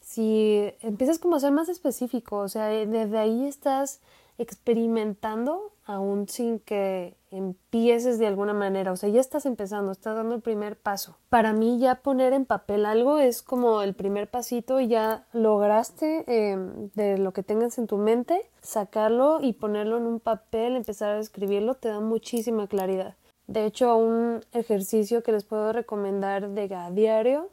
si 0.09 0.73
empiezas 0.81 1.19
como 1.19 1.35
a 1.35 1.39
ser 1.39 1.51
más 1.51 1.69
específico, 1.69 2.37
o 2.37 2.47
sea, 2.47 2.73
eh, 2.73 2.87
desde 2.87 3.19
ahí 3.19 3.45
estás 3.45 4.01
experimentando 4.39 5.71
aún 5.85 6.27
sin 6.27 6.59
que 6.59 7.15
empieces 7.29 8.17
de 8.17 8.25
alguna 8.25 8.55
manera, 8.55 8.91
o 8.91 8.95
sea, 8.95 9.09
ya 9.09 9.21
estás 9.21 9.45
empezando, 9.45 9.91
estás 9.91 10.15
dando 10.15 10.33
el 10.33 10.41
primer 10.41 10.77
paso. 10.77 11.15
Para 11.29 11.53
mí 11.53 11.77
ya 11.77 12.01
poner 12.01 12.33
en 12.33 12.45
papel 12.45 12.87
algo 12.87 13.19
es 13.19 13.43
como 13.43 13.83
el 13.83 13.93
primer 13.93 14.27
pasito 14.27 14.79
y 14.79 14.87
ya 14.87 15.27
lograste 15.31 16.23
em, 16.25 16.89
de 16.95 17.19
lo 17.19 17.31
que 17.31 17.43
tengas 17.43 17.77
en 17.77 17.85
tu 17.85 17.97
mente, 17.97 18.49
sacarlo 18.63 19.37
y 19.41 19.53
ponerlo 19.53 19.97
en 19.97 20.07
un 20.07 20.19
papel, 20.19 20.75
empezar 20.75 21.17
a 21.17 21.19
escribirlo, 21.19 21.75
te 21.75 21.89
da 21.89 21.99
muchísima 21.99 22.65
claridad. 22.65 23.15
De 23.45 23.65
hecho, 23.65 23.95
un 23.95 24.41
ejercicio 24.53 25.21
que 25.21 25.33
les 25.33 25.43
puedo 25.43 25.71
recomendar 25.71 26.49
de 26.49 26.73
a 26.73 26.89
diario 26.89 27.49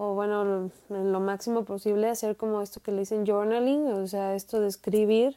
o 0.00 0.14
bueno, 0.14 0.70
en 0.90 1.12
lo 1.12 1.18
máximo 1.18 1.64
posible 1.64 2.08
hacer 2.08 2.36
como 2.36 2.62
esto 2.62 2.80
que 2.80 2.92
le 2.92 3.00
dicen 3.00 3.26
journaling, 3.26 3.88
o 3.88 4.06
sea, 4.06 4.36
esto 4.36 4.60
de 4.60 4.68
escribir 4.68 5.36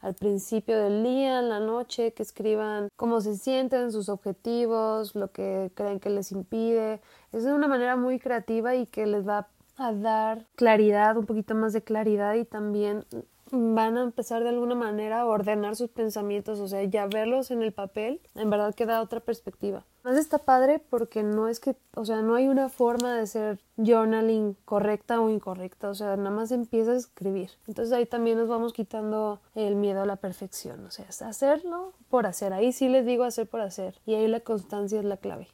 al 0.00 0.14
principio 0.14 0.78
del 0.78 1.04
día, 1.04 1.40
en 1.40 1.50
la 1.50 1.60
noche, 1.60 2.14
que 2.14 2.22
escriban 2.22 2.88
cómo 2.96 3.20
se 3.20 3.36
sienten, 3.36 3.92
sus 3.92 4.08
objetivos, 4.08 5.14
lo 5.14 5.30
que 5.30 5.70
creen 5.74 6.00
que 6.00 6.08
les 6.08 6.32
impide. 6.32 7.02
Es 7.32 7.44
de 7.44 7.52
una 7.52 7.68
manera 7.68 7.96
muy 7.96 8.18
creativa 8.18 8.74
y 8.74 8.86
que 8.86 9.04
les 9.04 9.28
va 9.28 9.48
a 9.76 9.92
dar 9.92 10.46
claridad, 10.56 11.18
un 11.18 11.26
poquito 11.26 11.54
más 11.54 11.74
de 11.74 11.82
claridad 11.82 12.34
y 12.34 12.46
también 12.46 13.04
van 13.50 13.96
a 13.96 14.02
empezar 14.02 14.42
de 14.42 14.50
alguna 14.50 14.74
manera 14.74 15.20
a 15.20 15.26
ordenar 15.26 15.76
sus 15.76 15.90
pensamientos, 15.90 16.60
o 16.60 16.68
sea, 16.68 16.82
ya 16.84 17.06
verlos 17.06 17.50
en 17.50 17.62
el 17.62 17.72
papel, 17.72 18.20
en 18.34 18.50
verdad 18.50 18.74
que 18.74 18.86
da 18.86 19.00
otra 19.00 19.20
perspectiva. 19.20 19.84
Más 20.04 20.16
está 20.16 20.38
padre 20.38 20.78
porque 20.78 21.22
no 21.22 21.48
es 21.48 21.60
que, 21.60 21.76
o 21.94 22.04
sea, 22.04 22.22
no 22.22 22.34
hay 22.34 22.48
una 22.48 22.68
forma 22.68 23.14
de 23.16 23.26
ser 23.26 23.60
journaling 23.76 24.56
correcta 24.64 25.20
o 25.20 25.28
incorrecta, 25.28 25.90
o 25.90 25.94
sea, 25.94 26.16
nada 26.16 26.30
más 26.30 26.50
empieza 26.50 26.92
a 26.92 26.96
escribir. 26.96 27.50
Entonces 27.66 27.92
ahí 27.92 28.06
también 28.06 28.38
nos 28.38 28.48
vamos 28.48 28.72
quitando 28.72 29.40
el 29.54 29.76
miedo 29.76 30.02
a 30.02 30.06
la 30.06 30.16
perfección, 30.16 30.84
o 30.86 30.90
sea, 30.90 31.06
hacerlo 31.08 31.92
por 32.08 32.26
hacer. 32.26 32.52
Ahí 32.52 32.72
sí 32.72 32.88
les 32.88 33.04
digo 33.04 33.24
hacer 33.24 33.48
por 33.48 33.60
hacer 33.60 34.00
y 34.06 34.14
ahí 34.14 34.26
la 34.28 34.40
constancia 34.40 34.98
es 34.98 35.04
la 35.04 35.16
clave. 35.16 35.48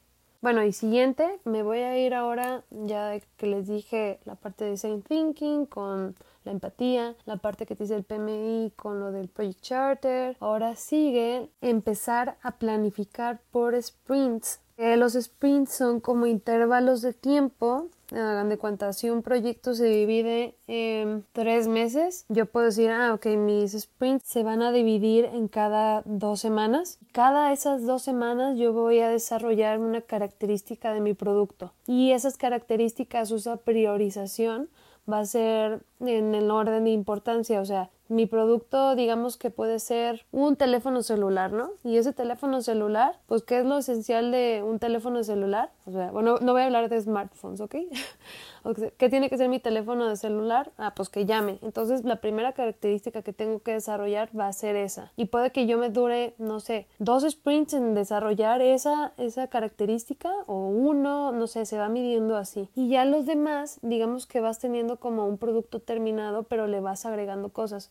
Bueno, 0.44 0.62
y 0.62 0.72
siguiente, 0.74 1.40
me 1.44 1.62
voy 1.62 1.78
a 1.78 1.96
ir 1.96 2.12
ahora, 2.12 2.64
ya 2.70 3.18
que 3.38 3.46
les 3.46 3.66
dije 3.66 4.20
la 4.26 4.34
parte 4.34 4.64
de 4.64 4.72
design 4.72 5.00
thinking 5.00 5.64
con 5.64 6.14
la 6.44 6.52
empatía, 6.52 7.14
la 7.24 7.38
parte 7.38 7.64
que 7.64 7.74
dice 7.74 7.96
el 7.96 8.04
PMI 8.04 8.74
con 8.76 9.00
lo 9.00 9.10
del 9.10 9.28
Project 9.28 9.62
Charter. 9.62 10.36
Ahora 10.40 10.76
sigue 10.76 11.48
empezar 11.62 12.36
a 12.42 12.58
planificar 12.58 13.40
por 13.52 13.82
sprints 13.82 14.60
los 14.76 15.12
sprints 15.12 15.72
son 15.72 16.00
como 16.00 16.26
intervalos 16.26 17.00
de 17.00 17.12
tiempo 17.12 17.88
hagan 18.20 18.48
de 18.48 18.58
cuenta, 18.58 18.92
si 18.92 19.10
un 19.10 19.22
proyecto 19.22 19.74
se 19.74 19.86
divide 19.86 20.56
en 20.66 21.24
tres 21.32 21.68
meses, 21.68 22.24
yo 22.28 22.46
puedo 22.46 22.66
decir, 22.66 22.90
ah, 22.90 23.14
ok, 23.14 23.26
mis 23.36 23.72
sprints 23.72 24.26
se 24.26 24.42
van 24.42 24.62
a 24.62 24.72
dividir 24.72 25.26
en 25.26 25.48
cada 25.48 26.02
dos 26.04 26.40
semanas. 26.40 26.98
Cada 27.12 27.52
esas 27.52 27.84
dos 27.86 28.02
semanas 28.02 28.56
yo 28.58 28.72
voy 28.72 29.00
a 29.00 29.08
desarrollar 29.08 29.78
una 29.78 30.00
característica 30.00 30.92
de 30.92 31.00
mi 31.00 31.14
producto 31.14 31.72
y 31.86 32.12
esas 32.12 32.36
características 32.36 33.30
usa 33.30 33.56
priorización 33.56 34.68
va 35.10 35.20
a 35.20 35.26
ser 35.26 35.84
en 36.00 36.34
el 36.34 36.50
orden 36.50 36.84
de 36.84 36.90
importancia, 36.90 37.60
o 37.60 37.64
sea, 37.64 37.90
mi 38.14 38.26
producto 38.26 38.94
digamos 38.94 39.36
que 39.36 39.50
puede 39.50 39.78
ser 39.78 40.24
un 40.32 40.56
teléfono 40.56 41.02
celular, 41.02 41.52
¿no? 41.52 41.70
Y 41.82 41.96
ese 41.96 42.12
teléfono 42.12 42.62
celular, 42.62 43.18
pues 43.26 43.42
¿qué 43.42 43.58
es 43.58 43.64
lo 43.64 43.78
esencial 43.78 44.30
de 44.30 44.62
un 44.64 44.78
teléfono 44.78 45.22
celular? 45.24 45.70
O 45.86 45.92
sea, 45.92 46.10
bueno, 46.10 46.38
no 46.40 46.52
voy 46.52 46.62
a 46.62 46.66
hablar 46.66 46.88
de 46.88 47.00
smartphones, 47.00 47.60
¿ok? 47.60 47.76
¿Qué 48.96 49.10
tiene 49.10 49.28
que 49.28 49.36
ser 49.36 49.50
mi 49.50 49.60
teléfono 49.60 50.08
de 50.08 50.16
celular? 50.16 50.72
Ah, 50.78 50.94
pues 50.94 51.10
que 51.10 51.26
llame. 51.26 51.58
Entonces, 51.60 52.04
la 52.04 52.16
primera 52.16 52.52
característica 52.52 53.20
que 53.20 53.34
tengo 53.34 53.60
que 53.60 53.72
desarrollar 53.72 54.30
va 54.38 54.48
a 54.48 54.52
ser 54.54 54.74
esa. 54.76 55.12
Y 55.16 55.26
puede 55.26 55.50
que 55.50 55.66
yo 55.66 55.76
me 55.76 55.90
dure, 55.90 56.34
no 56.38 56.60
sé, 56.60 56.86
dos 56.98 57.24
sprints 57.28 57.74
en 57.74 57.94
desarrollar 57.94 58.62
esa, 58.62 59.12
esa 59.18 59.48
característica 59.48 60.32
o 60.46 60.68
uno, 60.68 61.32
no 61.32 61.46
sé, 61.46 61.66
se 61.66 61.76
va 61.76 61.90
midiendo 61.90 62.36
así. 62.36 62.70
Y 62.74 62.88
ya 62.88 63.04
los 63.04 63.26
demás, 63.26 63.78
digamos 63.82 64.26
que 64.26 64.40
vas 64.40 64.58
teniendo 64.60 64.98
como 64.98 65.26
un 65.26 65.36
producto 65.36 65.80
terminado, 65.80 66.44
pero 66.44 66.66
le 66.66 66.80
vas 66.80 67.04
agregando 67.04 67.50
cosas. 67.50 67.90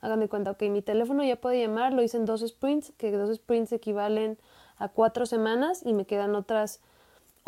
Hagan 0.00 0.20
de 0.20 0.28
cuenta, 0.28 0.52
ok, 0.52 0.62
mi 0.64 0.82
teléfono 0.82 1.24
ya 1.24 1.36
puede 1.36 1.60
llamar, 1.60 1.92
lo 1.92 2.02
hice 2.02 2.16
en 2.16 2.24
dos 2.24 2.44
sprints, 2.46 2.92
que 2.96 3.10
dos 3.10 3.34
sprints 3.36 3.72
equivalen 3.72 4.38
a 4.76 4.88
cuatro 4.88 5.26
semanas 5.26 5.82
y 5.84 5.92
me 5.92 6.06
quedan 6.06 6.34
otras 6.34 6.80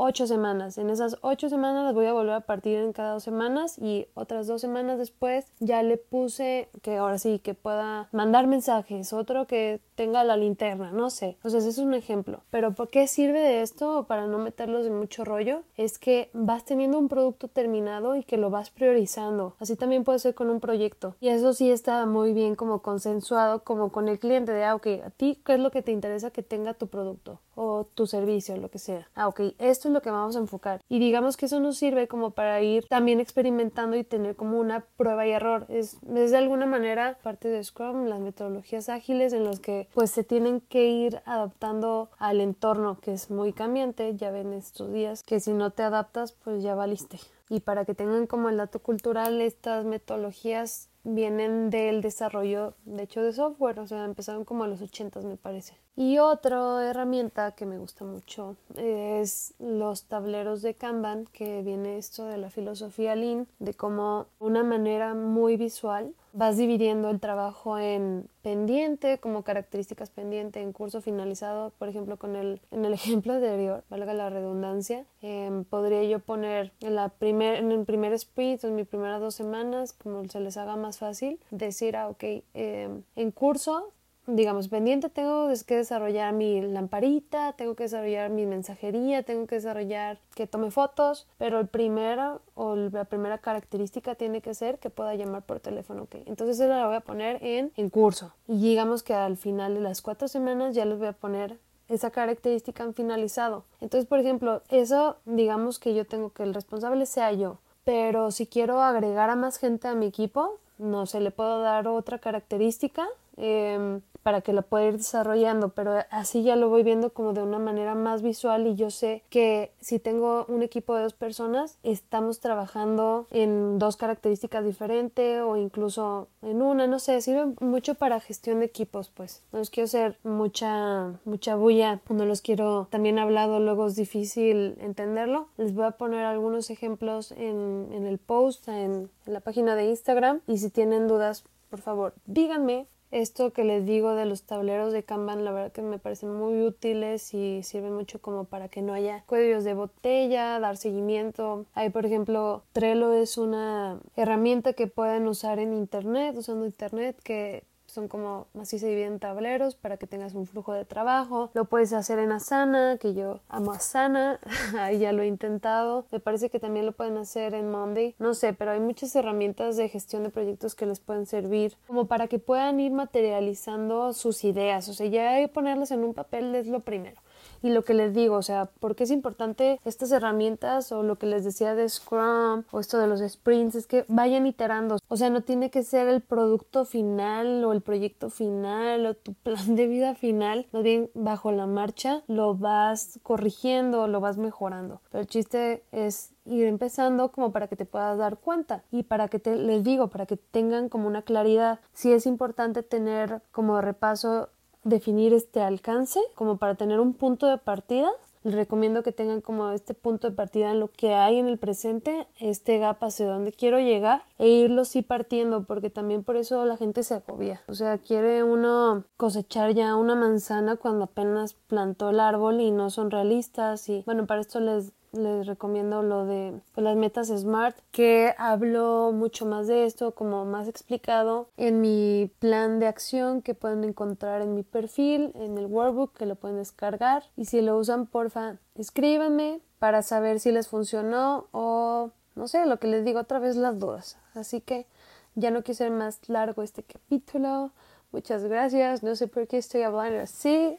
ocho 0.03 0.27
semanas. 0.27 0.79
En 0.79 0.89
esas 0.89 1.19
ocho 1.21 1.51
semanas 1.51 1.85
las 1.85 1.95
voy 1.95 2.07
a 2.07 2.15
volver 2.15 2.33
a 2.33 2.41
partir 2.41 2.79
en 2.79 2.95
cada 2.95 3.13
dos 3.13 3.23
semanas 3.23 3.77
y 3.79 4.07
otras 4.15 4.47
dos 4.47 4.63
semanas 4.63 4.99
después 4.99 5.47
ya 5.61 5.83
le 5.83 5.99
puse 5.99 6.71
que 6.81 6.97
ahora 6.97 7.19
sí 7.19 7.39
que 7.39 7.53
pueda 7.53 8.09
mandar 8.11 8.47
mensajes, 8.47 9.13
otro 9.13 9.47
que 9.47 9.81
tenga 9.97 10.25
la 10.25 10.39
linterna, 10.39 10.91
no 10.91 11.11
sé. 11.11 11.37
O 11.45 11.51
sea, 11.51 11.61
es 11.61 11.77
un 11.77 11.93
ejemplo. 11.93 12.41
Pero 12.51 12.73
¿por 12.73 12.89
qué 12.89 13.07
sirve 13.07 13.41
de 13.41 13.61
esto? 13.61 14.07
Para 14.09 14.27
no 14.27 14.39
meterlos 14.39 14.87
en 14.87 14.99
mucho 14.99 15.23
rollo, 15.27 15.61
es 15.77 15.99
que 15.99 16.31
vas 16.33 16.65
teniendo 16.65 16.99
un 16.99 17.09
producto 17.09 17.49
terminado 17.49 18.17
y 18.17 18.25
que 18.25 18.39
lo 18.39 18.49
vas 18.49 18.71
priorizando. 18.71 19.55
Así 19.59 19.77
también 19.77 20.05
puede 20.05 20.19
ser 20.19 20.35
con 20.35 20.49
un 20.49 20.61
proyecto. 20.61 21.15
Y 21.21 21.29
eso 21.29 21.53
sí 21.53 21.71
está 21.71 22.07
muy 22.07 22.33
bien 22.33 22.55
como 22.57 22.81
consensuado 22.81 23.63
como 23.65 23.93
con 23.93 24.09
el 24.09 24.19
cliente 24.19 24.53
de, 24.53 24.65
ah, 24.65 24.75
ok, 24.75 24.87
a 25.05 25.11
ti, 25.11 25.39
¿qué 25.45 25.53
es 25.55 25.61
lo 25.61 25.71
que 25.71 25.83
te 25.83 25.93
interesa 25.93 26.31
que 26.31 26.43
tenga 26.43 26.73
tu 26.73 26.87
producto? 26.87 27.39
o 27.63 27.87
tu 27.95 28.07
servicio, 28.07 28.57
lo 28.57 28.71
que 28.71 28.79
sea. 28.79 29.11
Ah, 29.15 29.29
ok, 29.29 29.41
esto 29.59 29.90
lo 29.93 30.03
que 30.03 30.11
vamos 30.11 30.37
a 30.37 30.41
enfocar. 30.41 30.81
Y 30.89 30.99
digamos 30.99 31.37
que 31.37 31.47
eso 31.47 31.61
nos 31.61 31.77
sirve 31.77 32.09
como 32.09 32.31
para 32.31 32.61
ir 32.63 32.87
también 32.89 33.21
experimentando 33.21 33.97
y 33.97 34.05
tener 34.05 34.37
como 34.37 34.59
una 34.59 34.85
prueba 34.97 35.27
y 35.27 35.31
error. 35.31 35.67
Es, 35.69 35.99
es 36.15 36.31
de 36.31 36.37
alguna 36.37 36.67
manera 36.67 37.19
parte 37.23 37.49
de 37.49 37.63
Scrum, 37.63 38.07
las 38.07 38.21
metodologías 38.21 38.89
ágiles 38.89 39.33
en 39.33 39.45
las 39.45 39.61
que 39.61 39.89
pues 39.95 40.11
se 40.11 40.25
tienen 40.25 40.61
que 40.61 40.89
ir 40.89 41.23
adaptando 41.25 42.11
al 42.19 42.41
entorno 42.41 42.99
que 43.01 43.13
es 43.13 43.31
muy 43.31 43.53
cambiante. 43.53 44.17
Ya 44.17 44.31
ven 44.31 44.53
estos 44.53 44.93
días 44.93 45.23
que 45.23 45.41
si 45.41 45.53
no 45.53 45.71
te 45.71 45.83
adaptas 45.83 46.33
pues 46.33 46.63
ya 46.63 46.75
valiste. 46.75 47.19
Y 47.49 47.61
para 47.61 47.85
que 47.85 47.95
tengan 47.95 48.27
como 48.27 48.49
el 48.49 48.59
dato 48.59 48.79
cultural, 48.79 49.41
estas 49.41 49.85
metodologías 49.85 50.90
vienen 51.05 51.71
del 51.71 52.03
desarrollo, 52.03 52.75
de 52.85 53.05
hecho, 53.05 53.23
de 53.23 53.33
software, 53.33 53.81
o 53.81 53.87
sea, 53.87 54.05
empezaron 54.05 54.45
como 54.45 54.65
a 54.65 54.69
los 54.69 54.83
80 54.83 55.21
me 55.21 55.37
parece. 55.37 55.75
Y 55.97 56.19
otra 56.19 56.89
herramienta 56.89 57.53
que 57.53 57.67
me 57.67 57.79
gusta 57.79 58.05
mucho 58.05 58.57
es 58.77 59.55
los 59.59 60.05
tableros 60.05 60.63
de 60.63 60.75
Kanban, 60.75 61.27
que 61.33 61.63
viene 61.63 61.99
esto 61.99 62.25
de 62.25 62.39
la 62.39 62.51
filosofía 62.51 63.17
Lean, 63.17 63.49
de 63.59 63.75
cómo 63.75 64.27
una 64.39 64.63
manera 64.63 65.15
muy 65.15 65.57
visual 65.57 66.15
vas 66.33 66.57
dividiendo 66.57 67.11
el 67.11 67.21
trabajo 67.21 67.79
en 67.79 68.27
pendiente, 68.43 69.19
como 69.19 69.43
características 69.43 70.11
pendiente, 70.11 70.61
en 70.61 70.73
curso 70.73 71.01
finalizado, 71.01 71.73
por 71.79 71.89
ejemplo, 71.89 72.17
con 72.17 72.37
el, 72.37 72.61
en 72.71 72.85
el 72.85 72.93
ejemplo 72.95 73.35
anterior, 73.35 73.85
valga 73.91 74.15
la 74.15 74.31
redundancia, 74.31 75.05
em, 75.23 75.65
podría 75.65 76.03
yo 76.05 76.19
poner 76.21 76.73
en, 76.81 76.95
la 76.95 77.09
primer, 77.09 77.57
en 77.57 77.73
el 77.73 77.85
primer 77.85 78.13
sprint, 78.13 78.65
en 78.65 78.77
mis 78.77 78.87
primeras 78.87 79.21
dos 79.21 79.35
semanas, 79.35 79.93
como 79.93 80.27
se 80.29 80.41
les 80.41 80.57
haga 80.57 80.77
más 80.77 80.99
fácil, 80.99 81.41
decir, 81.51 81.97
ah, 81.97 82.09
ok, 82.09 82.25
em, 82.55 83.03
en 83.17 83.31
curso 83.31 83.93
digamos, 84.35 84.69
pendiente 84.69 85.09
tengo 85.09 85.49
que 85.67 85.77
desarrollar 85.77 86.33
mi 86.33 86.61
lamparita, 86.61 87.53
tengo 87.55 87.75
que 87.75 87.85
desarrollar 87.85 88.31
mi 88.31 88.47
mensajería, 88.47 89.23
tengo 89.23 89.47
que 89.47 89.57
desarrollar 89.57 90.19
que 90.35 90.47
tome 90.47 90.71
fotos, 90.71 91.27
pero 91.39 91.61
el 91.61 91.69
primero 91.69 92.41
o 92.55 92.77
la 92.77 93.05
primera 93.05 93.39
característica 93.39 94.15
tiene 94.15 94.41
que 94.41 94.55
ser 94.55 94.79
que 94.79 94.91
pueda 94.91 95.15
llamar 95.15 95.43
por 95.43 95.61
teléfono. 95.61 96.07
Entonces 96.27 96.59
esa 96.59 96.69
la 96.69 96.87
voy 96.87 96.97
a 96.97 97.01
poner 97.01 97.43
en, 97.43 97.73
en 97.77 97.91
curso. 97.91 98.33
Y 98.49 98.61
digamos 98.61 99.03
que 99.03 99.15
al 99.15 99.37
final 99.37 99.75
de 99.75 99.81
las 99.81 100.03
cuatro 100.03 100.29
semanas 100.29 100.75
ya 100.75 100.85
les 100.85 100.99
voy 100.99 101.09
a 101.09 101.13
poner 101.13 101.59
esa 101.89 102.11
característica 102.11 102.85
en 102.85 102.95
finalizado. 102.95 103.65
Entonces, 103.81 104.09
por 104.09 104.21
ejemplo, 104.21 104.63
eso 104.69 105.17
digamos 105.25 105.79
que 105.79 105.95
yo 105.95 106.07
tengo 106.07 106.31
que 106.31 106.45
el 106.45 106.55
responsable 106.55 107.05
sea 107.07 107.33
yo. 107.33 107.59
Pero 107.85 108.31
si 108.31 108.47
quiero 108.47 108.81
agregar 108.83 109.31
a 109.31 109.37
más 109.37 109.59
gente 109.59 109.89
a 109.89 109.95
mi 109.95 110.07
equipo, 110.07 110.59
no 110.79 111.07
se 111.07 111.21
le 111.21 111.31
puedo 111.31 111.61
dar 111.61 111.89
otra 111.89 112.19
característica. 112.19 113.09
Eh, 113.37 114.01
para 114.23 114.41
que 114.41 114.53
lo 114.53 114.63
pueda 114.63 114.87
ir 114.87 114.99
desarrollando, 114.99 115.71
pero 115.71 115.93
así 116.11 116.43
ya 116.43 116.57
lo 116.57 116.69
voy 116.69 116.83
viendo 116.83 117.13
como 117.13 117.33
de 117.33 117.43
una 117.43 117.59
manera 117.59 117.95
más 117.95 118.23
visual 118.23 118.67
y 118.67 118.75
yo 118.75 118.91
sé 118.91 119.23
que 119.31 119.73
si 119.81 119.99
tengo 119.99 120.45
un 120.49 120.63
equipo 120.63 120.95
de 120.95 121.03
dos 121.03 121.15
personas, 121.15 121.79
estamos 121.83 122.41
trabajando 122.41 123.27
en 123.31 123.79
dos 123.79 123.97
características 123.97 124.65
diferentes 124.65 125.41
o 125.41 125.57
incluso 125.57 126.29
en 126.43 126.63
una, 126.63 126.87
no 126.87 126.99
sé, 126.99 127.21
sirve 127.21 127.55
mucho 127.61 127.95
para 127.95 128.21
gestión 128.21 128.61
de 128.61 128.67
equipos, 128.67 129.11
pues. 129.11 129.43
No 129.53 129.59
los 129.59 129.71
quiero 129.71 129.85
hacer 129.87 130.19
mucha, 130.23 131.15
mucha 131.25 131.57
bulla, 131.57 132.01
no 132.09 132.25
los 132.25 132.43
quiero 132.43 132.89
también 132.91 133.19
hablado, 133.19 133.61
luego 133.61 133.87
es 133.87 133.97
difícil 133.97 134.77
entenderlo. 134.81 135.49
Les 135.57 135.75
voy 135.75 135.85
a 135.85 135.93
poner 135.93 136.25
algunos 136.25 136.71
ejemplos 136.71 137.33
en, 137.33 137.89
en 137.93 138.07
el 138.07 138.19
post, 138.19 138.69
en 138.69 139.11
la 139.27 139.41
página 139.41 139.75
de 139.75 139.87
Instagram 139.87 140.41
y 140.47 140.59
si 140.59 140.71
tienen 140.71 141.09
dudas, 141.09 141.45
por 141.71 141.81
favor, 141.81 142.15
díganme 142.27 142.87
esto 143.11 143.53
que 143.53 143.65
les 143.65 143.85
digo 143.87 144.15
de 144.15 144.25
los 144.25 144.43
tableros 144.43 144.93
de 144.93 145.03
Kanban, 145.03 145.45
la 145.45 145.53
verdad 145.53 145.73
que 145.73 145.83
me 145.83 145.99
parecen 145.99 146.33
muy 146.33 146.63
útiles 146.63 147.35
y 147.35 147.63
sirven 147.63 147.95
mucho 147.95 148.21
como 148.21 148.45
para 148.45 148.69
que 148.69 148.83
no 148.83 148.93
haya 148.93 149.25
cuellos 149.27 149.65
de 149.65 149.75
botella, 149.75 150.59
dar 150.61 150.77
seguimiento. 150.77 151.67
Hay, 151.75 151.91
por 151.91 152.07
ejemplo, 152.07 152.63
Trello 152.73 153.13
es 153.13 153.39
una 153.39 153.99
herramienta 154.17 154.73
que 154.73 154.87
pueden 154.87 155.27
usar 155.27 155.59
en 155.59 155.73
Internet, 155.73 156.37
usando 156.37 156.67
Internet, 156.67 157.17
que 157.23 157.65
son 157.91 158.09
como 158.09 158.47
así 158.59 158.79
se 158.79 158.89
dividen 158.89 159.19
tableros 159.19 159.75
para 159.75 159.97
que 159.97 160.07
tengas 160.07 160.35
un 160.35 160.47
flujo 160.47 160.73
de 160.73 160.85
trabajo. 160.85 161.51
Lo 161.55 161.65
puedes 161.65 161.93
hacer 161.93 162.19
en 162.19 162.33
Asana, 162.33 162.99
que 162.99 163.15
yo 163.15 163.41
amo 163.49 163.73
Asana, 163.73 164.41
ahí 164.79 164.99
ya 164.99 165.13
lo 165.13 165.23
he 165.23 165.27
intentado. 165.27 166.07
Me 166.11 166.21
parece 166.21 166.51
que 166.51 166.61
también 166.61 166.87
lo 166.87 166.93
pueden 166.93 167.17
hacer 167.17 167.55
en 167.55 167.71
Monday. 167.71 168.15
No 168.19 168.35
sé, 168.35 168.53
pero 168.53 168.73
hay 168.73 168.81
muchas 168.81 169.15
herramientas 169.17 169.77
de 169.77 169.89
gestión 169.89 170.23
de 170.23 170.31
proyectos 170.31 170.75
que 170.75 170.87
les 170.87 171.01
pueden 171.01 171.27
servir 171.27 171.77
como 171.87 172.07
para 172.07 172.29
que 172.29 172.39
puedan 172.39 172.81
ir 172.81 172.93
materializando 172.93 174.13
sus 174.13 174.45
ideas. 174.45 174.89
O 174.89 174.95
sea, 174.95 175.07
ya 175.07 175.47
ponerlas 175.49 175.91
en 175.91 176.05
un 176.05 176.15
papel 176.15 176.55
es 176.55 176.67
lo 176.67 176.81
primero 176.81 177.21
y 177.63 177.71
lo 177.71 177.85
que 177.85 177.95
les 177.95 178.15
digo, 178.15 178.37
o 178.37 178.43
sea, 178.43 178.71
porque 178.81 179.05
es 179.05 179.11
importante 179.11 179.81
estas 179.85 180.13
herramientas 180.13 180.93
o 180.93 181.03
lo 181.03 181.17
que 181.17 181.27
les 181.27 181.45
decía 181.45 181.75
de 181.75 181.89
Scrum 181.89 182.65
o 182.71 182.81
esto 182.81 182.99
de 182.99 183.07
los 183.07 183.21
sprints, 183.21 183.75
es 183.75 183.87
que 183.87 184.05
vayan 184.09 184.47
iterando, 184.47 184.99
o 185.09 185.17
sea, 185.17 185.31
no 185.31 185.43
tiene 185.43 185.71
que 185.71 185.83
ser 185.83 186.09
el 186.09 186.21
producto 186.21 186.85
final 186.85 187.65
o 187.65 187.73
el 187.73 187.83
proyecto 187.83 188.31
final 188.31 189.07
o 189.07 189.15
tu 189.15 189.35
plan 189.43 189.77
de 189.77 189.87
vida 189.87 190.15
final, 190.15 190.67
más 190.73 190.83
bien 190.83 191.11
bajo 191.15 191.53
la 191.53 191.67
marcha 191.67 192.23
lo 192.27 192.55
vas 192.55 193.19
corrigiendo, 193.23 194.07
lo 194.07 194.21
vas 194.21 194.39
mejorando, 194.39 195.01
pero 195.11 195.23
el 195.23 195.27
chiste 195.27 195.85
es 195.93 196.33
ir 196.47 196.67
empezando 196.67 197.31
como 197.31 197.53
para 197.53 197.69
que 197.69 197.77
te 197.77 197.85
puedas 197.85 198.19
dar 198.19 198.39
cuenta 198.39 198.83
y 198.91 199.05
para 199.05 199.29
que 199.29 199.39
te 199.39 199.57
les 199.57 199.85
digo 199.85 200.09
para 200.09 200.27
que 200.27 200.37
tengan 200.37 200.89
como 200.89 201.07
una 201.07 201.23
claridad. 201.23 201.81
Si 201.93 202.13
es 202.13 202.27
importante 202.27 202.83
tener 202.83 203.43
como 203.53 203.81
repaso 203.81 204.49
definir 204.85 205.33
este 205.33 205.61
alcance 205.61 206.21
como 206.35 206.57
para 206.57 206.75
tener 206.75 207.01
un 207.01 207.15
punto 207.15 207.47
de 207.47 207.59
partida. 207.59 208.11
Les 208.43 208.55
recomiendo 208.55 209.03
que 209.03 209.13
tengan 209.13 209.43
como 209.43 209.69
este 209.71 209.93
punto 209.93 210.31
de 210.31 210.35
partida 210.35 210.71
en 210.71 210.81
lo 210.81 210.89
que 210.89 211.13
hay 211.13 211.39
en 211.39 211.47
el 211.47 211.59
presente, 211.59 212.27
este 212.39 212.79
gap 212.79 212.97
hacia 213.05 213.27
donde 213.27 213.53
quiero 213.53 213.79
llegar 213.79 214.23
e 214.39 214.49
irlo 214.49 214.87
sí 214.87 215.03
partiendo 215.03 215.65
porque 215.65 215.91
también 215.91 216.25
por 216.25 216.37
eso 216.37 216.65
la 216.65 216.79
gente 216.79 217.03
se 217.03 217.15
agobia. 217.15 217.61
O 217.69 217.75
sea, 217.75 217.99
quiere 217.99 218.43
uno 218.43 219.05
cosechar 219.19 219.75
ya 219.75 219.95
una 219.95 220.15
manzana 220.15 220.77
cuando 220.77 221.05
apenas 221.05 221.53
plantó 221.53 222.09
el 222.09 222.21
árbol 222.21 222.63
y 222.63 222.71
no 222.71 222.89
son 222.89 223.11
realistas 223.11 223.87
y 223.91 224.03
bueno, 224.07 224.27
para 224.27 224.41
esto 224.41 224.59
les 224.59 224.93
les 225.13 225.47
recomiendo 225.47 226.03
lo 226.03 226.27
de 226.27 226.61
pues, 226.75 226.85
las 226.85 226.97
metas 226.97 227.29
SMART, 227.29 227.77
que 227.91 228.35
hablo 228.39 229.13
mucho 229.13 229.47
más 229.47 229.67
de 229.67 229.85
esto, 229.85 230.13
como 230.13 230.45
más 230.45 230.69
explicado 230.69 231.49
en 231.57 231.81
mi 231.81 232.31
plan 232.39 232.79
de 232.79 232.87
acción 232.87 233.43
que 233.43 233.55
pueden 233.55 233.85
encontrar 233.85 234.43
en 234.43 234.55
mi 234.55 234.63
perfil, 234.63 235.33
en 235.35 235.59
el 235.59 235.67
workbook 235.67 236.17
que 236.17 236.27
lo 236.27 236.37
pueden 236.37 236.59
descargar. 236.59 237.25
Y 237.37 237.47
si 237.47 237.61
lo 237.61 237.77
usan, 237.79 238.07
porfa, 238.07 238.57
escríbanme 238.75 239.61
para 239.79 240.03
saber 240.03 240.41
si 240.41 240.53
les 240.53 240.69
funcionó 240.69 241.47
o 241.53 242.11
no 242.37 242.49
sé, 242.49 242.65
lo 242.67 242.79
que 242.79 242.87
les 242.87 243.05
digo 243.05 243.21
otra 243.21 243.39
vez 243.39 243.57
las 243.57 243.79
dudas. 243.79 244.17
Así 244.35 244.61
que 244.61 244.87
ya 245.35 245.51
no 245.51 245.63
quiero 245.63 245.79
ser 245.79 245.91
más 245.91 246.29
largo 246.29 246.63
este 246.63 246.83
capítulo. 246.83 247.71
Muchas 248.13 248.45
gracias. 248.45 249.03
No 249.03 249.15
sé 249.15 249.29
por 249.29 249.47
qué 249.47 249.59
estoy 249.59 249.83
hablando 249.83 250.21
así. 250.21 250.79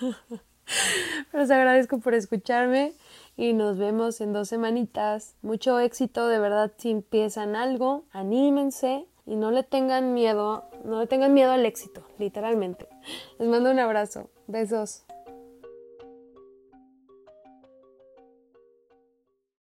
Pero 1.30 1.44
os 1.44 1.50
agradezco 1.50 1.98
por 1.98 2.14
escucharme 2.14 2.92
y 3.38 3.52
nos 3.52 3.78
vemos 3.78 4.20
en 4.20 4.32
dos 4.32 4.48
semanitas. 4.48 5.36
Mucho 5.42 5.78
éxito, 5.78 6.26
de 6.26 6.40
verdad, 6.40 6.72
si 6.76 6.90
empiezan 6.90 7.54
algo, 7.54 8.04
anímense 8.10 9.06
y 9.24 9.36
no 9.36 9.52
le 9.52 9.62
tengan 9.62 10.12
miedo, 10.12 10.64
no 10.84 11.00
le 11.00 11.06
tengan 11.06 11.32
miedo 11.32 11.52
al 11.52 11.64
éxito, 11.64 12.02
literalmente. 12.18 12.88
Les 13.38 13.48
mando 13.48 13.70
un 13.70 13.78
abrazo. 13.78 14.28
Besos. 14.48 15.04